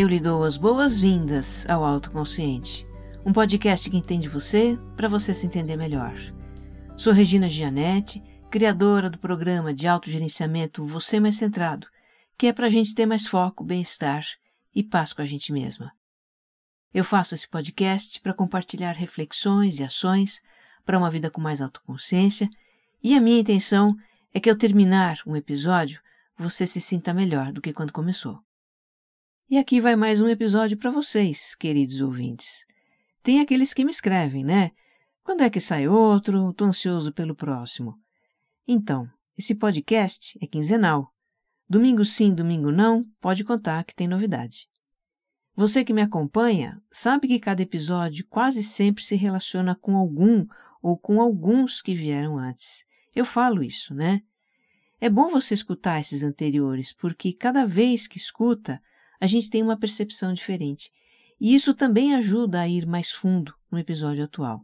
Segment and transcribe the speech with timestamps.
[0.00, 2.86] Eu lhe dou as boas-vindas ao Autoconsciente,
[3.22, 6.14] um podcast que entende você para você se entender melhor.
[6.96, 11.86] Sou Regina Gianetti, criadora do programa de autogerenciamento Você Mais Centrado,
[12.38, 14.24] que é para a gente ter mais foco, bem-estar
[14.74, 15.92] e paz com a gente mesma.
[16.94, 20.40] Eu faço esse podcast para compartilhar reflexões e ações
[20.82, 22.48] para uma vida com mais autoconsciência,
[23.02, 23.94] e a minha intenção
[24.32, 26.00] é que ao terminar um episódio
[26.38, 28.42] você se sinta melhor do que quando começou.
[29.50, 32.64] E aqui vai mais um episódio para vocês, queridos ouvintes.
[33.20, 34.70] Tem aqueles que me escrevem, né?
[35.24, 36.52] Quando é que sai outro?
[36.52, 37.98] Tô ansioso pelo próximo.
[38.64, 41.12] Então, esse podcast é quinzenal.
[41.68, 44.68] Domingo sim, domingo não, pode contar que tem novidade.
[45.56, 50.46] Você que me acompanha sabe que cada episódio quase sempre se relaciona com algum
[50.80, 52.84] ou com alguns que vieram antes.
[53.12, 54.22] Eu falo isso, né?
[55.00, 58.80] É bom você escutar esses anteriores, porque cada vez que escuta,
[59.20, 60.90] a gente tem uma percepção diferente.
[61.38, 64.62] E isso também ajuda a ir mais fundo no episódio atual.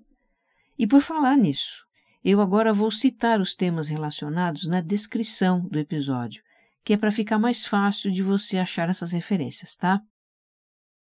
[0.78, 1.84] E por falar nisso,
[2.24, 6.42] eu agora vou citar os temas relacionados na descrição do episódio,
[6.82, 10.00] que é para ficar mais fácil de você achar essas referências, tá?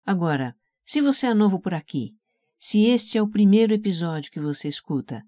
[0.06, 2.16] Agora, se você é novo por aqui,
[2.58, 5.24] se este é o primeiro episódio que você escuta,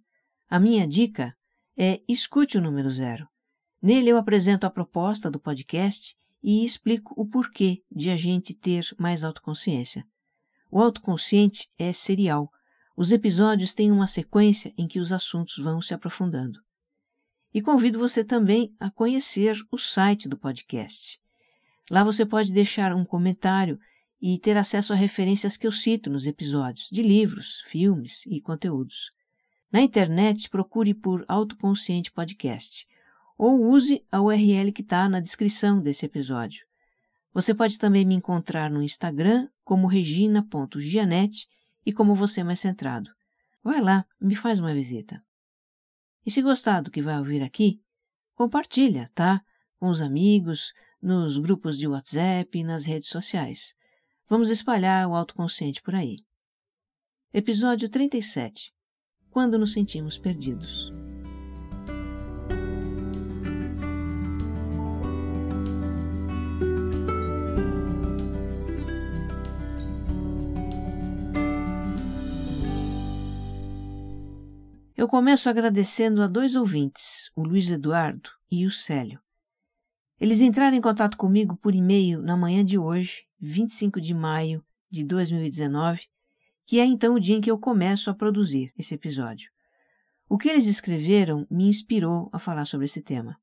[0.50, 1.36] a minha dica
[1.78, 3.28] é escute o número zero.
[3.82, 8.86] Nele eu apresento a proposta do podcast e explico o porquê de a gente ter
[9.00, 10.06] mais autoconsciência.
[10.70, 12.52] O autoconsciente é serial.
[12.98, 16.60] Os episódios têm uma sequência em que os assuntos vão se aprofundando.
[17.54, 21.20] E convido você também a conhecer o site do podcast.
[21.90, 23.80] Lá você pode deixar um comentário
[24.22, 29.12] e ter acesso a referências que eu cito nos episódios, de livros, filmes e conteúdos.
[29.72, 32.88] Na internet, procure por Autoconsciente Podcast
[33.38, 36.66] ou use a URL que está na descrição desse episódio.
[37.34, 41.48] Você pode também me encontrar no Instagram como regina.gianete
[41.86, 43.10] e como você mais centrado.
[43.64, 45.22] Vai lá, me faz uma visita.
[46.26, 47.82] E se gostar do que vai ouvir aqui,
[48.36, 49.42] compartilha, tá?
[49.80, 53.74] Com os amigos, nos grupos de WhatsApp e nas redes sociais.
[54.30, 56.18] Vamos espalhar o autoconsciente por aí.
[57.34, 58.72] Episódio 37
[59.32, 60.93] Quando nos sentimos perdidos.
[75.04, 79.20] Eu começo agradecendo a dois ouvintes, o Luiz Eduardo e o Célio.
[80.18, 85.04] Eles entraram em contato comigo por e-mail na manhã de hoje, 25 de maio de
[85.04, 86.04] 2019,
[86.66, 89.52] que é então o dia em que eu começo a produzir esse episódio.
[90.30, 93.38] O que eles escreveram me inspirou a falar sobre esse tema.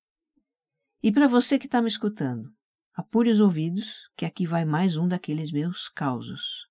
[1.03, 2.51] E para você que está me escutando,
[2.95, 6.67] apure os ouvidos, que aqui vai mais um daqueles meus causos.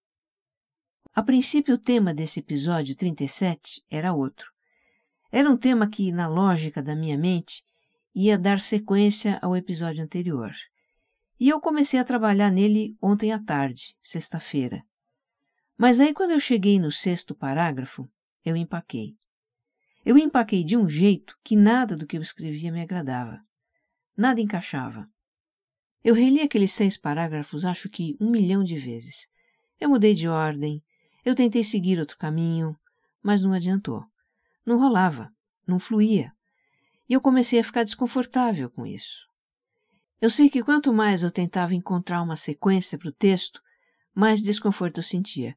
[1.14, 4.52] A princípio, o tema desse episódio 37 era outro.
[5.32, 7.64] Era um tema que, na lógica da minha mente,
[8.16, 10.52] ia dar sequência ao episódio anterior.
[11.40, 14.84] E eu comecei a trabalhar nele ontem à tarde, sexta-feira.
[15.78, 18.10] Mas aí, quando eu cheguei no sexto parágrafo,
[18.44, 19.16] eu empaquei.
[20.04, 23.40] Eu empaquei de um jeito que nada do que eu escrevia me agradava.
[24.18, 25.06] Nada encaixava.
[26.04, 29.28] Eu reli aqueles seis parágrafos, acho que um milhão de vezes.
[29.80, 30.84] Eu mudei de ordem,
[31.24, 32.76] eu tentei seguir outro caminho,
[33.22, 34.04] mas não adiantou.
[34.70, 35.34] Não rolava,
[35.66, 36.32] não fluía.
[37.10, 39.26] E eu comecei a ficar desconfortável com isso.
[40.22, 43.60] Eu sei que quanto mais eu tentava encontrar uma sequência para o texto,
[44.14, 45.56] mais desconforto eu sentia.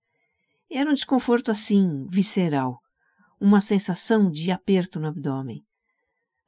[0.70, 2.80] Era um desconforto assim, visceral,
[3.38, 5.62] uma sensação de aperto no abdômen.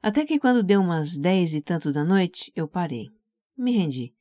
[0.01, 3.11] Até que quando deu umas dez e tanto da noite, eu parei.
[3.55, 4.11] Me rendi.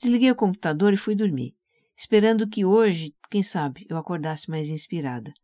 [0.00, 1.56] Desliguei o computador e fui dormir,
[1.96, 5.34] esperando que hoje, quem sabe, eu acordasse mais inspirada.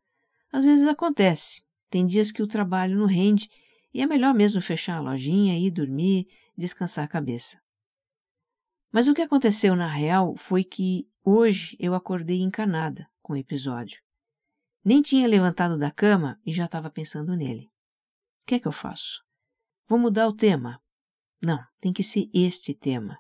[0.53, 1.66] Às vezes acontece,
[1.97, 3.49] tem dias que o trabalho não rende
[3.95, 7.59] e é melhor mesmo fechar a lojinha, ir dormir, descansar a cabeça.
[8.93, 13.99] Mas o que aconteceu na real foi que hoje eu acordei encanada com o episódio.
[14.85, 17.71] Nem tinha levantado da cama e já estava pensando nele.
[18.43, 19.25] O que é que eu faço?
[19.89, 20.79] Vou mudar o tema?
[21.41, 23.19] Não, tem que ser este tema.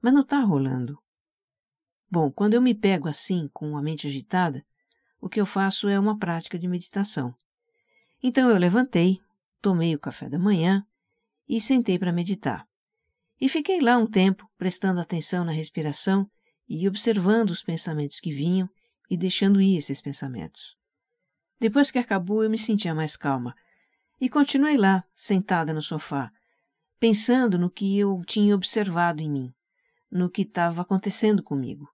[0.00, 0.98] Mas não está rolando.
[2.10, 4.64] Bom, quando eu me pego assim, com a mente agitada,
[5.20, 7.34] o que eu faço é uma prática de meditação.
[8.22, 9.20] Então eu levantei,
[9.60, 10.84] tomei o café da manhã
[11.48, 12.66] e sentei para meditar.
[13.40, 16.28] E fiquei lá um tempo, prestando atenção na respiração
[16.68, 18.68] e observando os pensamentos que vinham
[19.10, 20.76] e deixando ir esses pensamentos.
[21.60, 23.54] Depois que acabou, eu me sentia mais calma
[24.20, 26.30] e continuei lá, sentada no sofá,
[26.98, 29.54] pensando no que eu tinha observado em mim,
[30.10, 31.88] no que estava acontecendo comigo.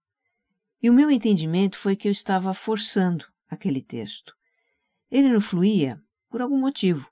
[0.80, 4.34] E o meu entendimento foi que eu estava forçando aquele texto.
[5.10, 6.00] Ele não fluía
[6.32, 7.06] por algum motivo.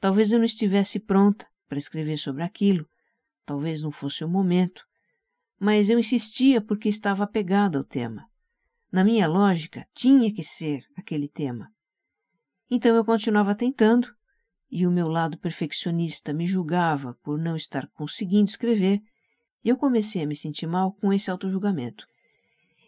[0.00, 2.88] Talvez eu não estivesse pronta para escrever sobre aquilo,
[3.44, 4.82] talvez não fosse o momento,
[5.60, 8.26] mas eu insistia porque estava apegada ao tema.
[8.90, 11.70] Na minha lógica, tinha que ser aquele tema.
[12.70, 14.08] Então eu continuava tentando,
[14.70, 19.02] e o meu lado perfeccionista me julgava por não estar conseguindo escrever,
[19.62, 22.06] e eu comecei a me sentir mal com esse autojulgamento.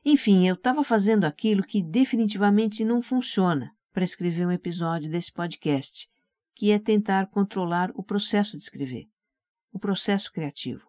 [0.05, 6.07] Enfim, eu estava fazendo aquilo que definitivamente não funciona para escrever um episódio desse podcast,
[6.55, 9.09] que é tentar controlar o processo de escrever,
[9.73, 10.87] o processo criativo.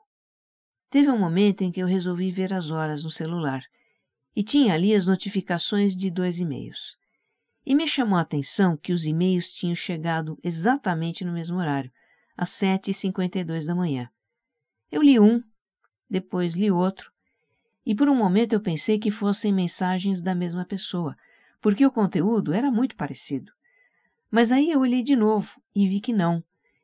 [0.89, 3.63] Teve um momento em que eu resolvi ver as horas no celular
[4.36, 6.98] e tinha ali as notificações de dois e-mails.
[7.65, 11.89] E me chamou a atenção que os e-mails tinham chegado exatamente no mesmo horário,
[12.36, 14.09] às 7h52 da manhã.
[14.92, 15.42] Eu li um,
[16.09, 17.09] depois li outro,
[17.86, 21.15] e por um momento eu pensei que fossem mensagens da mesma pessoa,
[21.62, 23.51] porque o conteúdo era muito parecido.
[24.30, 26.44] Mas aí eu olhei de novo e vi que não,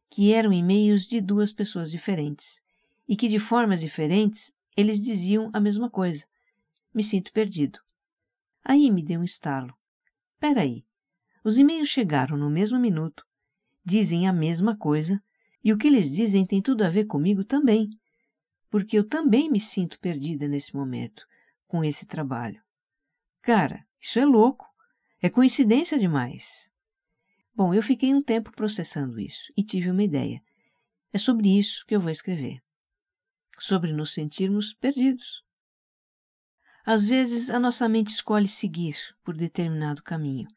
[0.09, 2.61] que eram e-mails de duas pessoas diferentes,
[3.07, 6.25] e que de formas diferentes eles diziam a mesma coisa.
[6.93, 7.79] Me sinto perdido.
[8.63, 9.73] Aí me deu um estalo.
[10.39, 10.85] Peraí,
[11.43, 13.25] os e-mails chegaram no mesmo minuto,
[13.83, 15.21] dizem a mesma coisa,
[15.63, 17.89] e o que eles dizem tem tudo a ver comigo também,
[18.69, 21.25] porque eu também me sinto perdida nesse momento,
[21.67, 22.61] com esse trabalho.
[23.41, 24.69] Cara, isso é louco,
[25.21, 26.69] é coincidência demais.
[27.55, 30.43] Bom, eu fiquei um tempo processando isso e tive uma ideia.
[31.13, 32.61] É sobre isso que eu vou escrever.
[33.57, 35.41] Sobre nos sentirmos perdidos.
[36.85, 40.49] Às vezes, a nossa mente escolhe seguir por determinado caminho.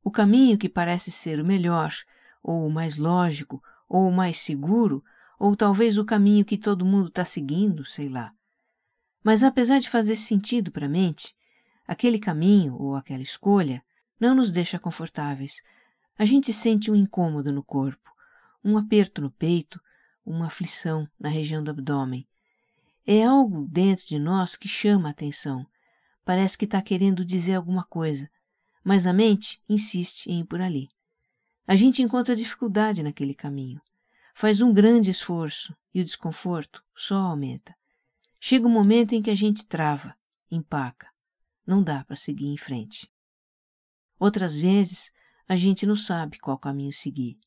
[0.00, 1.92] O caminho que parece ser o melhor,
[2.40, 5.02] ou o mais lógico, ou o mais seguro,
[5.36, 8.32] ou talvez o caminho que todo mundo está seguindo, sei lá.
[9.24, 11.34] Mas apesar de fazer sentido para a mente,
[11.88, 13.82] aquele caminho ou aquela escolha
[14.20, 15.62] não nos deixa confortáveis.
[16.18, 18.12] A gente sente um incômodo no corpo,
[18.62, 19.80] um aperto no peito,
[20.24, 22.28] uma aflição na região do abdômen.
[23.06, 25.66] É algo dentro de nós que chama a atenção.
[26.24, 28.30] Parece que está querendo dizer alguma coisa,
[28.84, 30.90] mas a mente insiste em ir por ali.
[31.66, 33.80] A gente encontra dificuldade naquele caminho.
[34.34, 37.74] Faz um grande esforço e o desconforto só aumenta.
[38.38, 40.14] Chega um momento em que a gente trava,
[40.50, 41.08] empaca.
[41.68, 43.06] Não dá para seguir em frente.
[44.18, 45.12] Outras vezes,
[45.46, 47.38] a gente não sabe qual caminho seguir.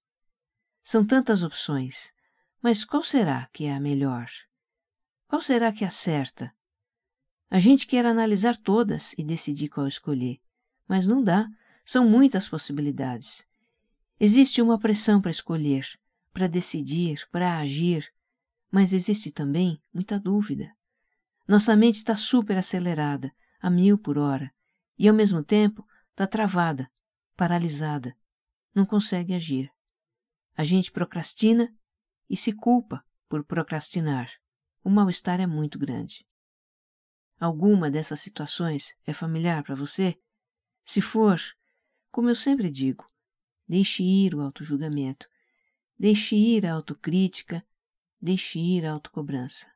[0.83, 2.13] São tantas opções,
[2.61, 4.29] mas qual será que é a melhor?
[5.27, 6.53] Qual será que acerta?
[7.49, 10.39] A gente quer analisar todas e decidir qual escolher,
[10.87, 11.49] mas não dá,
[11.83, 13.43] são muitas possibilidades.
[14.19, 15.87] Existe uma pressão para escolher,
[16.31, 18.07] para decidir, para agir,
[18.69, 20.71] mas existe também muita dúvida.
[21.47, 24.51] Nossa mente está super acelerada, a mil por hora,
[24.97, 26.89] e ao mesmo tempo está travada,
[27.37, 28.15] paralisada,
[28.73, 29.71] não consegue agir.
[30.55, 31.73] A gente procrastina
[32.29, 34.29] e se culpa por procrastinar
[34.83, 36.25] o mal-estar é muito grande.
[37.39, 40.19] Alguma dessas situações é familiar para você?
[40.85, 41.39] Se for,
[42.11, 43.05] como eu sempre digo,
[43.67, 45.27] deixe ir o autojulgamento,
[45.97, 47.63] deixe ir a autocrítica,
[48.19, 49.67] deixe ir a autocobrança.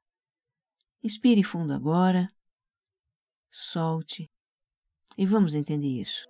[1.03, 2.31] Inspire fundo agora,
[3.55, 4.29] solte
[5.17, 6.27] e vamos entender isso.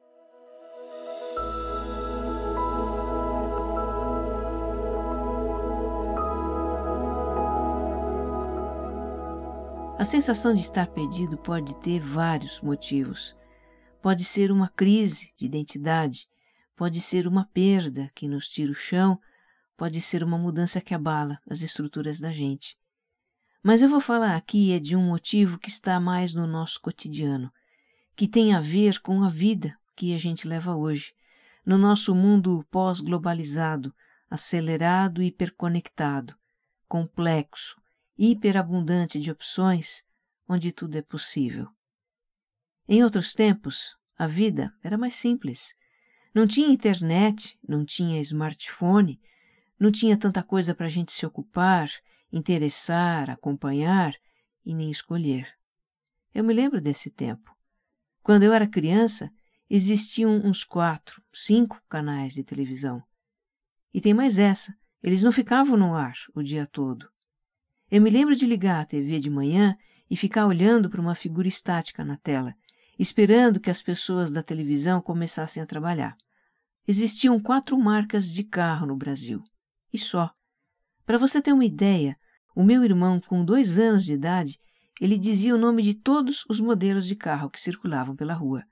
[9.98, 13.36] A sensação de estar perdido pode ter vários motivos.
[14.04, 16.28] Pode ser uma crise de identidade,
[16.76, 19.20] pode ser uma perda que nos tira o chão,
[19.76, 22.78] pode ser uma mudança que abala as estruturas da gente.
[23.68, 27.52] Mas eu vou falar aqui é de um motivo que está mais no nosso cotidiano,
[28.16, 31.16] que tem a ver com a vida que a gente leva hoje,
[31.66, 33.92] no nosso mundo pós-globalizado,
[34.30, 36.36] acelerado e hiperconectado,
[36.88, 37.76] complexo,
[38.16, 40.04] hiperabundante de opções
[40.48, 41.68] onde tudo é possível.
[42.88, 45.74] Em outros tempos, a vida era mais simples.
[46.36, 49.20] Não tinha internet, não tinha smartphone,
[49.80, 51.90] não tinha tanta coisa para a gente se ocupar,
[52.38, 54.14] interessar, acompanhar
[54.66, 55.48] e nem escolher.
[56.34, 57.56] Eu me lembro desse tempo.
[58.22, 59.32] Quando eu era criança,
[59.70, 63.02] existiam uns quatro, cinco canais de televisão.
[63.94, 67.08] E tem mais essa, eles não ficavam no ar o dia todo.
[67.90, 69.78] Eu me lembro de ligar a TV de manhã
[70.10, 72.54] e ficar olhando para uma figura estática na tela,
[73.00, 76.18] esperando que as pessoas da televisão começassem a trabalhar.
[76.86, 79.42] Existiam quatro marcas de carro no Brasil.
[79.94, 80.32] E só.
[81.06, 82.18] Para você ter uma ideia,
[82.56, 84.60] o meu irmão, com dois anos de idade,
[85.02, 88.64] ele dizia o nome de todos os modelos de carro que circulavam pela rua.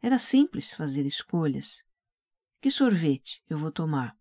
[0.00, 1.82] Era simples fazer escolhas.
[2.62, 4.16] Que sorvete eu vou tomar?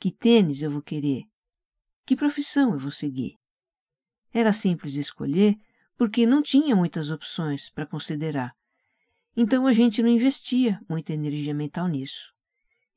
[0.00, 1.22] Que tênis eu vou querer?
[2.04, 3.38] Que profissão eu vou seguir?
[4.32, 5.56] Era simples escolher
[5.96, 8.56] porque não tinha muitas opções para considerar.
[9.36, 12.34] Então a gente não investia muita energia mental nisso.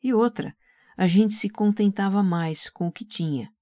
[0.02, 0.56] E outra,
[0.98, 3.53] a gente se contentava mais com o que tinha.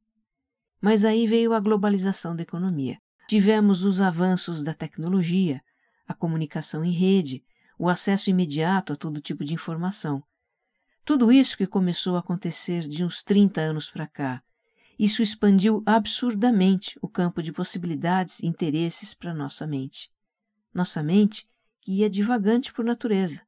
[0.81, 2.97] Mas aí veio a globalização da economia.
[3.27, 5.61] Tivemos os avanços da tecnologia,
[6.07, 7.43] a comunicação em rede,
[7.77, 10.23] o acesso imediato a todo tipo de informação.
[11.05, 14.43] Tudo isso que começou a acontecer de uns 30 anos para cá,
[15.01, 20.11] isso expandiu absurdamente o campo de possibilidades e interesses para nossa mente.
[20.71, 21.49] Nossa mente,
[21.81, 23.41] que é divagante por natureza.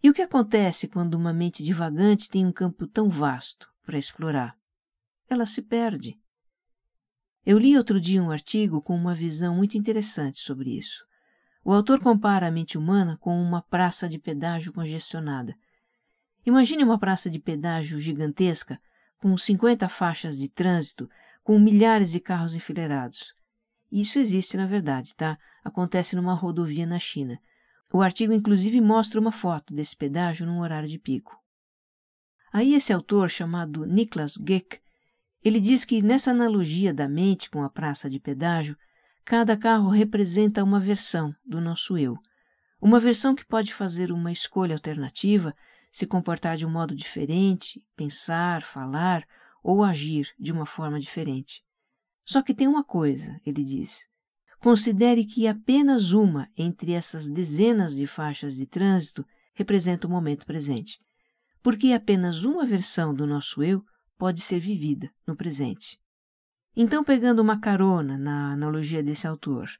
[0.00, 4.56] E o que acontece quando uma mente divagante tem um campo tão vasto para explorar?
[5.28, 6.16] Ela se perde.
[7.50, 11.02] Eu li outro dia um artigo com uma visão muito interessante sobre isso.
[11.64, 15.56] O autor compara a mente humana com uma praça de pedágio congestionada.
[16.44, 18.78] Imagine uma praça de pedágio gigantesca
[19.16, 21.08] com 50 faixas de trânsito,
[21.42, 23.32] com milhares de carros enfileirados.
[23.90, 25.38] Isso existe na verdade, tá?
[25.64, 27.38] Acontece numa rodovia na China.
[27.90, 31.34] O artigo inclusive mostra uma foto desse pedágio num horário de pico.
[32.52, 34.82] Aí esse autor, chamado Niklas Geck,
[35.48, 38.76] ele diz que nessa analogia da mente com a praça de pedágio,
[39.24, 42.16] cada carro representa uma versão do nosso eu.
[42.80, 45.54] Uma versão que pode fazer uma escolha alternativa
[45.90, 49.26] se comportar de um modo diferente, pensar, falar
[49.62, 51.62] ou agir de uma forma diferente.
[52.24, 54.06] Só que tem uma coisa, ele diz.
[54.60, 59.24] Considere que apenas uma entre essas dezenas de faixas de trânsito
[59.54, 61.00] representa o momento presente,
[61.62, 63.82] porque apenas uma versão do nosso eu
[64.18, 65.98] pode ser vivida no presente.
[66.76, 69.70] Então, pegando uma carona na analogia desse autor,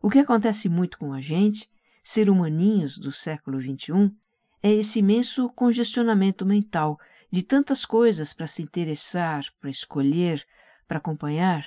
[0.00, 1.68] o que acontece muito com a gente,
[2.04, 4.14] ser humaninhos do século XXI,
[4.62, 6.98] é esse imenso congestionamento mental
[7.30, 10.46] de tantas coisas para se interessar, para escolher,
[10.86, 11.66] para acompanhar,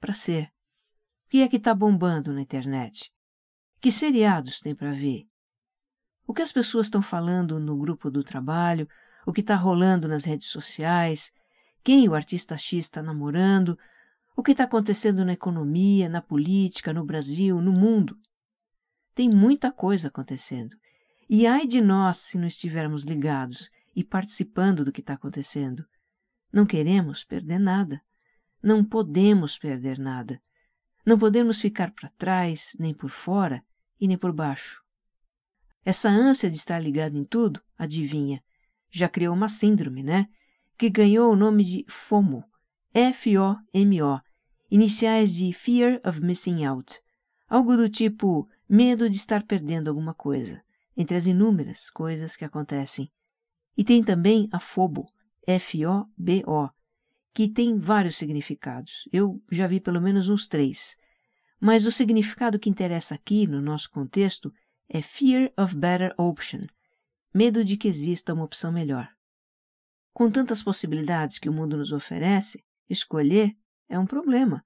[0.00, 0.44] para ser.
[1.24, 3.10] O que é que está bombando na internet?
[3.80, 5.26] Que seriados tem para ver?
[6.26, 8.88] O que as pessoas estão falando no grupo do trabalho,
[9.24, 11.32] o que está rolando nas redes sociais,
[11.86, 13.78] quem o artista X está namorando,
[14.36, 18.18] o que está acontecendo na economia, na política, no Brasil, no mundo.
[19.14, 20.76] Tem muita coisa acontecendo
[21.30, 25.86] e ai de nós se não estivermos ligados e participando do que está acontecendo.
[26.52, 28.02] Não queremos perder nada.
[28.60, 30.42] Não podemos perder nada.
[31.06, 33.62] Não podemos ficar para trás, nem por fora
[34.00, 34.82] e nem por baixo.
[35.84, 38.42] Essa ânsia de estar ligado em tudo, adivinha,
[38.90, 40.28] já criou uma síndrome, né?
[40.78, 42.44] Que ganhou o nome de FOMO,
[42.92, 44.20] F-O-M-O,
[44.70, 47.00] iniciais de Fear of Missing Out,
[47.48, 50.62] algo do tipo medo de estar perdendo alguma coisa
[50.96, 53.10] entre as inúmeras coisas que acontecem.
[53.76, 55.06] E tem também a FOBO,
[55.46, 56.70] F-O-B-O,
[57.34, 59.08] que tem vários significados.
[59.12, 60.96] Eu já vi pelo menos uns três.
[61.60, 64.52] Mas o significado que interessa aqui, no nosso contexto,
[64.88, 66.62] é Fear of Better Option
[67.36, 69.15] medo de que exista uma opção melhor.
[70.16, 73.54] Com tantas possibilidades que o mundo nos oferece, escolher
[73.86, 74.64] é um problema.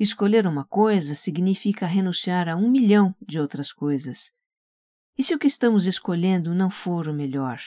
[0.00, 4.32] Escolher uma coisa significa renunciar a um milhão de outras coisas.
[5.18, 7.60] E se o que estamos escolhendo não for o melhor?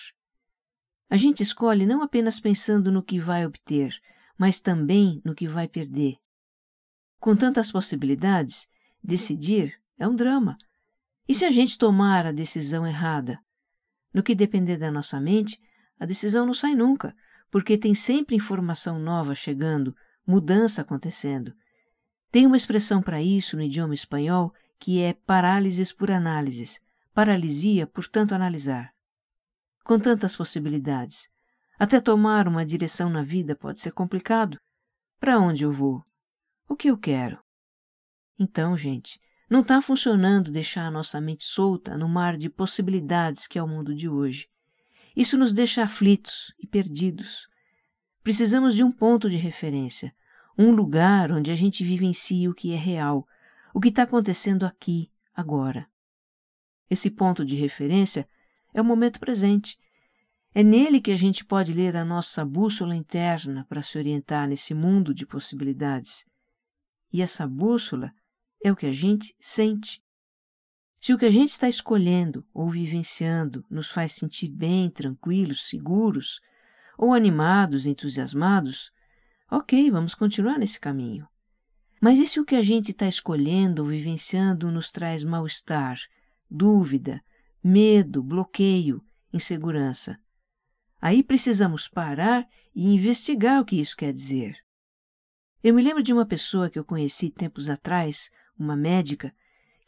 [1.08, 3.94] A gente escolhe não apenas pensando no que vai obter,
[4.36, 6.18] mas também no que vai perder.
[7.20, 8.68] Com tantas possibilidades,
[9.04, 10.58] decidir é um drama.
[11.28, 13.40] E se a gente tomar a decisão errada?
[14.12, 15.62] No que depender da nossa mente,
[16.00, 17.16] a decisão não sai nunca,
[17.52, 21.54] porque tem sempre informação nova chegando, mudança acontecendo.
[22.32, 26.80] Tem uma expressão para isso no idioma espanhol que é parálises por análises
[27.20, 28.94] paralisia por tanto analisar.
[29.84, 31.28] Com tantas possibilidades,
[31.78, 34.58] até tomar uma direção na vida pode ser complicado.
[35.20, 36.02] Para onde eu vou?
[36.66, 37.38] O que eu quero?
[38.40, 43.60] Então, gente, não está funcionando deixar a nossa mente solta no mar de possibilidades que
[43.60, 44.48] é o mundo de hoje.
[45.20, 47.50] Isso nos deixa aflitos e perdidos.
[48.24, 50.16] Precisamos de um ponto de referência,
[50.58, 53.28] um lugar onde a gente vivencie o que é real,
[53.74, 55.86] o que está acontecendo aqui, agora.
[56.90, 58.30] Esse ponto de referência
[58.74, 59.78] é o momento presente.
[60.56, 64.74] É nele que a gente pode ler a nossa bússola interna para se orientar nesse
[64.74, 66.24] mundo de possibilidades.
[67.12, 68.14] E essa bússola
[68.64, 70.02] é o que a gente sente.
[71.02, 76.42] Se o que a gente está escolhendo ou vivenciando nos faz sentir bem, tranquilos, seguros,
[76.98, 78.92] ou animados, entusiasmados,
[79.50, 81.26] ok, vamos continuar nesse caminho.
[82.02, 85.98] Mas e se o que a gente está escolhendo ou vivenciando nos traz mal-estar,
[86.50, 87.22] dúvida,
[87.64, 89.02] medo, bloqueio,
[89.32, 90.20] insegurança?
[91.02, 94.58] Aí precisamos parar e investigar o que isso quer dizer.
[95.64, 99.34] Eu me lembro de uma pessoa que eu conheci tempos atrás, uma médica,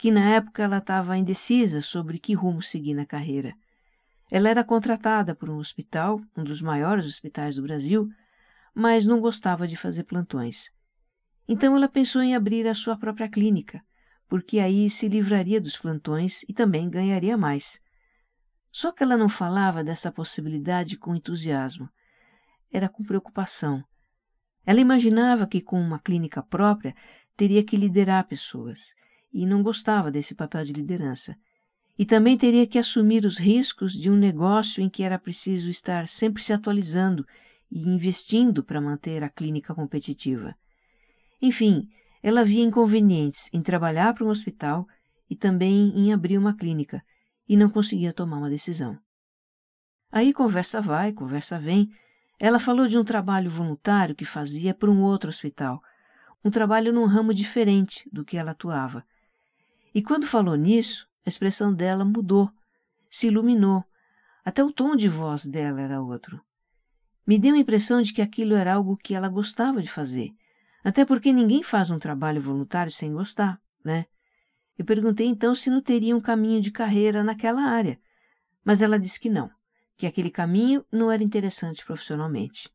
[0.01, 3.53] que na época ela estava indecisa sobre que rumo seguir na carreira.
[4.31, 8.09] Ela era contratada por um hospital, um dos maiores hospitais do Brasil,
[8.73, 10.71] mas não gostava de fazer plantões.
[11.47, 13.79] Então ela pensou em abrir a sua própria clínica,
[14.27, 17.79] porque aí se livraria dos plantões e também ganharia mais.
[18.71, 21.87] Só que ela não falava dessa possibilidade com entusiasmo.
[22.71, 23.83] Era com preocupação.
[24.65, 26.95] Ela imaginava que com uma clínica própria
[27.37, 28.99] teria que liderar pessoas
[29.33, 31.35] e não gostava desse papel de liderança.
[31.97, 36.07] E também teria que assumir os riscos de um negócio em que era preciso estar
[36.07, 37.25] sempre se atualizando
[37.71, 40.55] e investindo para manter a clínica competitiva.
[41.41, 41.87] Enfim,
[42.21, 44.87] ela via inconvenientes em trabalhar para um hospital
[45.29, 47.01] e também em abrir uma clínica,
[47.47, 48.97] e não conseguia tomar uma decisão.
[50.11, 51.89] Aí conversa vai, conversa vem.
[52.37, 55.81] Ela falou de um trabalho voluntário que fazia para um outro hospital,
[56.43, 59.05] um trabalho num ramo diferente do que ela atuava.
[59.93, 62.49] E quando falou nisso, a expressão dela mudou,
[63.09, 63.83] se iluminou.
[64.43, 66.41] Até o tom de voz dela era outro.
[67.27, 70.33] Me deu a impressão de que aquilo era algo que ela gostava de fazer.
[70.83, 74.05] Até porque ninguém faz um trabalho voluntário sem gostar, né?
[74.77, 77.99] Eu perguntei então se não teria um caminho de carreira naquela área,
[78.63, 79.51] mas ela disse que não,
[79.95, 82.67] que aquele caminho não era interessante profissionalmente.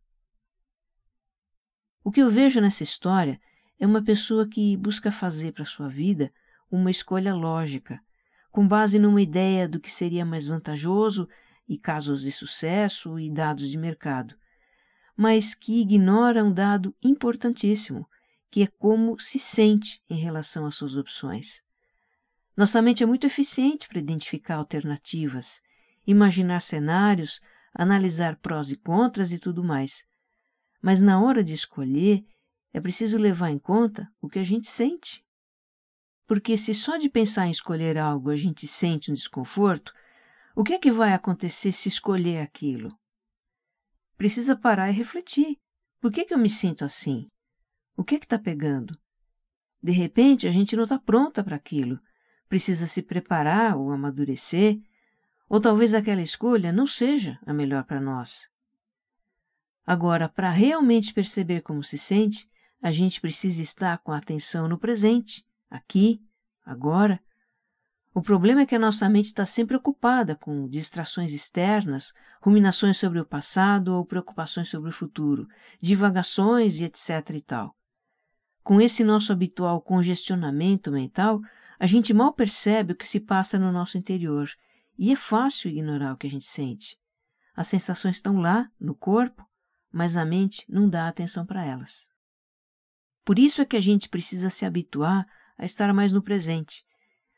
[2.04, 3.40] O que eu vejo nessa história
[3.80, 6.32] é uma pessoa que busca fazer para sua vida
[6.70, 8.00] uma escolha lógica,
[8.50, 11.28] com base numa ideia do que seria mais vantajoso
[11.68, 14.34] e casos de sucesso e dados de mercado,
[15.16, 18.06] mas que ignora um dado importantíssimo,
[18.50, 21.62] que é como se sente em relação às suas opções.
[22.56, 25.60] Nossa mente é muito eficiente para identificar alternativas,
[26.06, 27.40] imaginar cenários,
[27.74, 30.04] analisar prós e contras e tudo mais.
[30.80, 32.24] Mas na hora de escolher,
[32.72, 35.25] é preciso levar em conta o que a gente sente.
[36.26, 39.92] Porque se só de pensar em escolher algo a gente sente um desconforto,
[40.54, 42.88] o que é que vai acontecer se escolher aquilo?
[44.16, 45.58] Precisa parar e refletir.
[46.00, 47.28] Por que, que eu me sinto assim?
[47.96, 48.98] O que é que está pegando?
[49.82, 52.00] De repente, a gente não está pronta para aquilo.
[52.48, 54.80] Precisa se preparar ou amadurecer,
[55.48, 58.48] ou talvez aquela escolha não seja a melhor para nós.
[59.86, 62.48] Agora, para realmente perceber como se sente,
[62.82, 65.44] a gente precisa estar com a atenção no presente,
[65.76, 66.20] aqui,
[66.64, 67.20] agora,
[68.16, 73.20] o problema é que a nossa mente está sempre ocupada com distrações externas, ruminações sobre
[73.20, 75.46] o passado ou preocupações sobre o futuro,
[75.82, 77.76] divagações e etc e tal.
[78.64, 81.42] Com esse nosso habitual congestionamento mental,
[81.78, 84.48] a gente mal percebe o que se passa no nosso interior
[84.98, 86.98] e é fácil ignorar o que a gente sente.
[87.54, 89.46] As sensações estão lá, no corpo,
[89.92, 92.08] mas a mente não dá atenção para elas.
[93.26, 95.26] Por isso é que a gente precisa se habituar
[95.58, 96.84] a estar mais no presente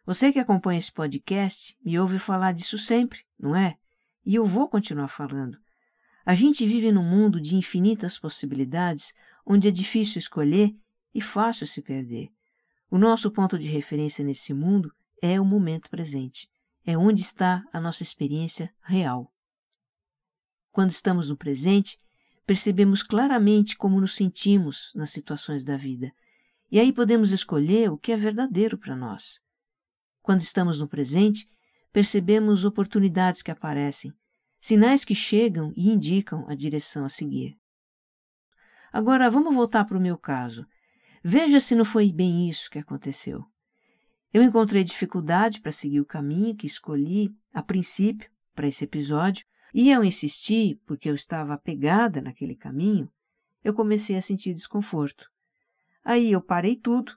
[0.09, 3.77] você que acompanha esse podcast me ouve falar disso sempre, não é?
[4.25, 5.59] E eu vou continuar falando.
[6.25, 9.13] A gente vive num mundo de infinitas possibilidades,
[9.45, 10.75] onde é difícil escolher
[11.15, 12.31] e fácil se perder.
[12.91, 16.49] O nosso ponto de referência nesse mundo é o momento presente.
[16.87, 19.31] É onde está a nossa experiência real.
[20.73, 22.01] Quando estamos no presente,
[22.47, 26.11] percebemos claramente como nos sentimos nas situações da vida.
[26.71, 29.41] E aí podemos escolher o que é verdadeiro para nós.
[30.21, 31.49] Quando estamos no presente,
[31.93, 34.13] percebemos oportunidades que aparecem,
[34.61, 37.57] sinais que chegam e indicam a direção a seguir.
[38.93, 40.67] Agora vamos voltar para o meu caso.
[41.25, 43.45] Veja se não foi bem isso que aconteceu.
[44.33, 49.93] Eu encontrei dificuldade para seguir o caminho que escolhi a princípio para esse episódio, e
[49.93, 53.11] ao insistir, porque eu estava apegada naquele caminho,
[53.63, 55.31] eu comecei a sentir desconforto.
[56.09, 57.13] Aí eu parei tudo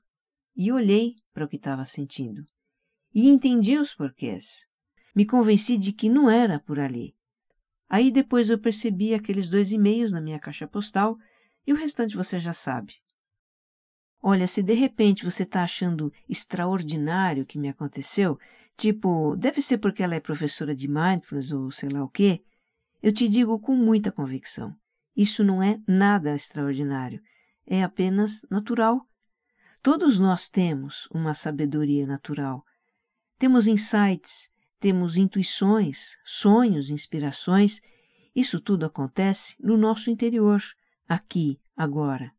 [0.53, 2.43] e olhei para o que estava sentindo
[3.15, 4.65] e entendi os porquês.
[5.15, 7.15] Me convenci de que não era por ali.
[7.87, 11.17] Aí depois eu percebi aqueles dois e-mails na minha caixa postal
[11.65, 12.95] e o restante você já sabe.
[14.21, 18.37] Olha, se de repente você está achando extraordinário o que me aconteceu,
[18.75, 22.43] tipo, deve ser porque ela é professora de mindfulness ou sei lá o quê,
[23.01, 24.75] eu te digo com muita convicção:
[25.15, 27.21] isso não é nada extraordinário,
[27.65, 29.07] é apenas natural.
[29.81, 32.65] Todos nós temos uma sabedoria natural
[33.41, 37.81] temos insights, temos intuições, sonhos, inspirações.
[38.35, 40.61] Isso tudo acontece no nosso interior,
[41.09, 42.31] aqui, agora.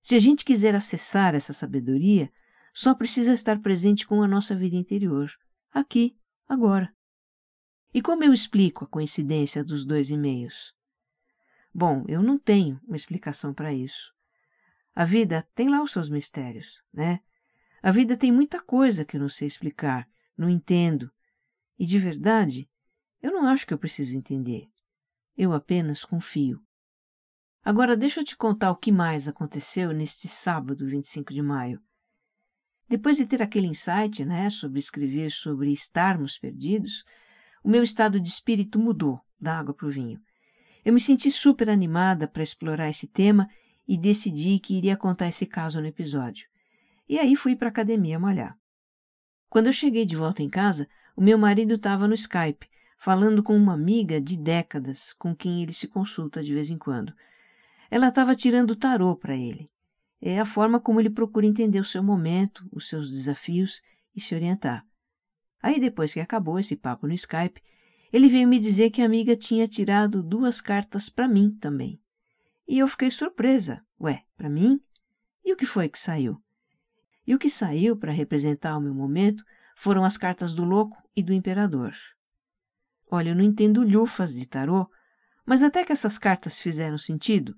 [0.00, 2.32] Se a gente quiser acessar essa sabedoria,
[2.72, 5.28] só precisa estar presente com a nossa vida interior,
[5.72, 6.16] aqui,
[6.48, 6.94] agora.
[7.92, 10.72] E como eu explico a coincidência dos dois e-mails?
[11.74, 14.14] Bom, eu não tenho uma explicação para isso.
[14.98, 17.20] A vida tem lá os seus mistérios, né?
[17.80, 21.08] A vida tem muita coisa que eu não sei explicar, não entendo.
[21.78, 22.68] E de verdade,
[23.22, 24.68] eu não acho que eu preciso entender.
[25.36, 26.60] Eu apenas confio.
[27.62, 31.80] Agora deixa eu te contar o que mais aconteceu neste sábado, 25 de maio.
[32.88, 37.04] Depois de ter aquele insight, né, sobre escrever sobre estarmos perdidos,
[37.62, 40.20] o meu estado de espírito mudou da água para o vinho.
[40.84, 43.48] Eu me senti super animada para explorar esse tema
[43.88, 46.46] e decidi que iria contar esse caso no episódio.
[47.08, 48.54] E aí fui para a academia malhar.
[49.48, 53.56] Quando eu cheguei de volta em casa, o meu marido estava no Skype, falando com
[53.56, 57.14] uma amiga de décadas com quem ele se consulta de vez em quando.
[57.90, 59.70] Ela estava tirando tarô para ele.
[60.20, 63.80] É a forma como ele procura entender o seu momento, os seus desafios
[64.14, 64.84] e se orientar.
[65.62, 67.62] Aí, depois que acabou esse papo no Skype,
[68.12, 71.98] ele veio me dizer que a amiga tinha tirado duas cartas para mim também.
[72.68, 73.82] E eu fiquei surpresa.
[73.98, 74.78] Ué, para mim?
[75.42, 76.38] E o que foi que saiu?
[77.26, 79.42] E o que saiu para representar o meu momento
[79.74, 81.94] foram as cartas do louco e do imperador.
[83.10, 84.86] Olha, eu não entendo lufas de tarô,
[85.46, 87.56] mas até que essas cartas fizeram sentido.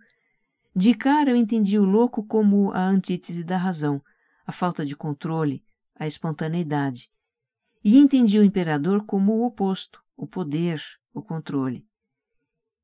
[0.76, 4.00] De cara eu entendi o louco como a antítese da razão,
[4.46, 5.64] a falta de controle,
[5.96, 7.10] a espontaneidade.
[7.82, 10.80] E entendi o imperador como o oposto, o poder,
[11.12, 11.84] o controle.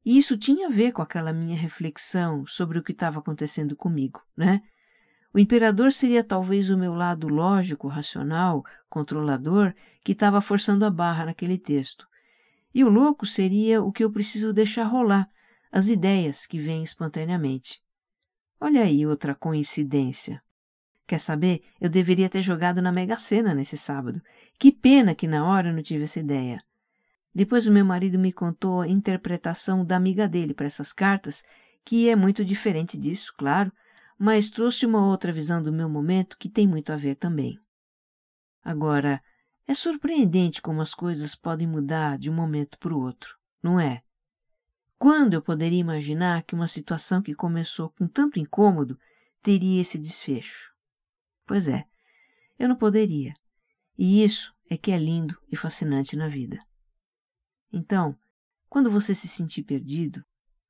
[0.07, 4.23] E isso tinha a ver com aquela minha reflexão sobre o que estava acontecendo comigo,
[4.37, 4.62] né?
[5.35, 11.25] O imperador seria talvez o meu lado lógico, racional, controlador, que estava forçando a barra
[11.25, 12.07] naquele texto.
[12.73, 15.29] E o louco seria o que eu preciso deixar rolar,
[15.73, 17.83] as ideias que vêm espontaneamente.
[18.61, 20.40] Olha aí outra coincidência.
[21.05, 21.64] Quer saber?
[21.81, 24.23] Eu deveria ter jogado na Mega Sena nesse sábado.
[24.57, 26.62] Que pena que na hora eu não tive essa ideia.
[27.37, 31.44] Depois o meu marido me contou a interpretação da amiga dele para essas cartas,
[31.85, 33.70] que é muito diferente disso, claro,
[34.18, 37.61] mas trouxe uma outra visão do meu momento que tem muito a ver também.
[38.64, 39.22] Agora,
[39.68, 44.01] é surpreendente como as coisas podem mudar de um momento para o outro, não é?
[44.99, 48.99] Quando eu poderia imaginar que uma situação que começou com tanto incômodo
[49.42, 50.72] teria esse desfecho?
[51.44, 51.85] Pois é,
[52.59, 53.35] eu não poderia.
[53.99, 56.59] E isso é que é lindo e fascinante na vida.
[57.72, 58.18] Então,
[58.68, 60.24] quando você se sentir perdido,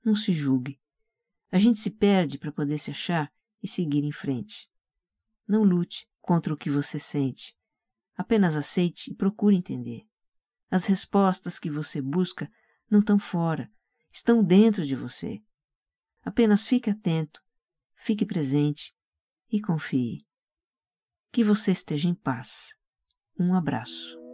[0.05, 0.81] não se julgue.
[1.51, 3.33] A gente se perde para poder se achar
[3.63, 4.69] e seguir em frente.
[5.47, 7.57] Não lute contra o que você sente.
[8.17, 10.07] Apenas aceite e procure entender.
[10.71, 12.51] As respostas que você busca
[12.91, 13.71] não estão fora,
[14.13, 15.43] estão dentro de você.
[16.25, 17.41] Apenas fique atento,
[17.95, 18.95] fique presente
[19.51, 20.19] e confie.
[21.31, 22.75] Que você esteja em paz.
[23.39, 24.26] Um abraço.